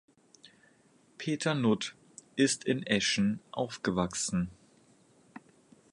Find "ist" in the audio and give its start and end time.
2.35-2.63